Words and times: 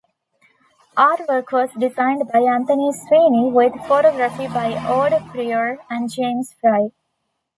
Artwork 0.97 1.51
was 1.51 1.69
designed 1.77 2.27
by 2.33 2.39
Anthony 2.39 2.91
Sweeney 2.91 3.51
with 3.51 3.71
photography 3.83 4.47
by 4.47 4.73
Aude 4.87 5.23
Prieur 5.31 5.77
and 5.91 6.11
James 6.11 6.55
Fry. 6.59 6.87